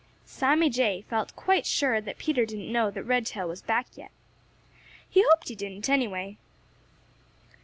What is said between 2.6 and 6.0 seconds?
know that Redtail was back yet. He hoped he didn't,